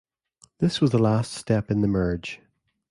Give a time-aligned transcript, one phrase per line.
[0.57, 2.41] This was the last step in the merge.